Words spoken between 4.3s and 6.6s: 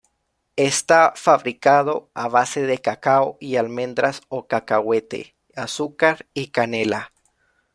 cacahuete, azúcar y